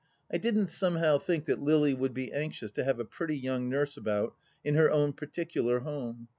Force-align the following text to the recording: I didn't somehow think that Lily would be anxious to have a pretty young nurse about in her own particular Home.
I 0.33 0.39
didn't 0.39 0.69
somehow 0.71 1.19
think 1.19 1.45
that 1.45 1.61
Lily 1.61 1.93
would 1.93 2.15
be 2.15 2.33
anxious 2.33 2.71
to 2.71 2.83
have 2.83 2.99
a 2.99 3.05
pretty 3.05 3.37
young 3.37 3.69
nurse 3.69 3.97
about 3.97 4.33
in 4.63 4.73
her 4.73 4.89
own 4.89 5.13
particular 5.13 5.81
Home. 5.81 6.27